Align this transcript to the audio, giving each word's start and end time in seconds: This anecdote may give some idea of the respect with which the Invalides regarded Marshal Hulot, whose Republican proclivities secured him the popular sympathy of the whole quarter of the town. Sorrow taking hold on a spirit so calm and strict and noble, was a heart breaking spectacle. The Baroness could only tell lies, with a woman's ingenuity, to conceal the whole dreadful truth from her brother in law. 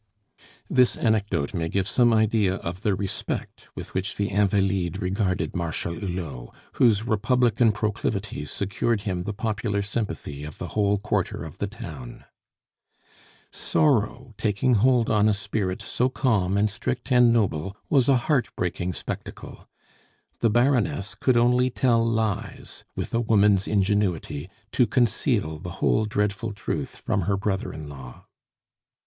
This 0.67 0.97
anecdote 0.97 1.53
may 1.53 1.69
give 1.69 1.87
some 1.87 2.11
idea 2.11 2.55
of 2.55 2.81
the 2.81 2.95
respect 2.95 3.67
with 3.75 3.93
which 3.93 4.15
the 4.17 4.29
Invalides 4.31 4.99
regarded 4.99 5.55
Marshal 5.55 5.93
Hulot, 5.93 6.49
whose 6.73 7.05
Republican 7.05 7.71
proclivities 7.71 8.49
secured 8.49 9.01
him 9.01 9.25
the 9.25 9.31
popular 9.33 9.83
sympathy 9.83 10.43
of 10.43 10.57
the 10.57 10.69
whole 10.69 10.97
quarter 10.97 11.43
of 11.43 11.59
the 11.59 11.67
town. 11.67 12.25
Sorrow 13.51 14.33
taking 14.39 14.73
hold 14.73 15.11
on 15.11 15.29
a 15.29 15.35
spirit 15.35 15.83
so 15.83 16.09
calm 16.09 16.57
and 16.57 16.67
strict 16.67 17.11
and 17.11 17.31
noble, 17.31 17.77
was 17.87 18.09
a 18.09 18.17
heart 18.25 18.49
breaking 18.55 18.93
spectacle. 18.95 19.69
The 20.39 20.49
Baroness 20.49 21.13
could 21.13 21.37
only 21.37 21.69
tell 21.69 22.03
lies, 22.03 22.83
with 22.95 23.13
a 23.13 23.21
woman's 23.21 23.67
ingenuity, 23.67 24.49
to 24.71 24.87
conceal 24.87 25.59
the 25.59 25.73
whole 25.77 26.05
dreadful 26.05 26.53
truth 26.53 26.95
from 26.95 27.21
her 27.29 27.37
brother 27.37 27.71
in 27.71 27.87
law. 27.87 28.25